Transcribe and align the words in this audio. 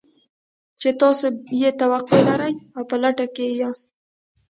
چې 0.79 0.89
تاسې 1.01 1.27
يې 1.61 1.69
توقع 1.79 2.19
لرئ 2.27 2.53
او 2.75 2.83
په 2.89 2.95
لټه 3.01 3.25
کې 3.35 3.43
يې 3.49 3.53
ياست. 3.61 3.87